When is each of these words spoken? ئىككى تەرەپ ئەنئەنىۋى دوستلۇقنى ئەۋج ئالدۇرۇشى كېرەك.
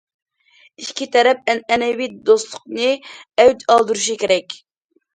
ئىككى 0.83 1.07
تەرەپ 1.17 1.53
ئەنئەنىۋى 1.53 2.09
دوستلۇقنى 2.31 2.91
ئەۋج 3.45 3.71
ئالدۇرۇشى 3.71 4.21
كېرەك. 4.27 4.63